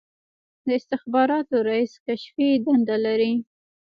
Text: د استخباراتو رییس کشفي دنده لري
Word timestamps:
د 0.65 0.67
استخباراتو 0.79 1.55
رییس 1.69 1.93
کشفي 2.05 2.49
دنده 2.65 2.97
لري 3.05 3.33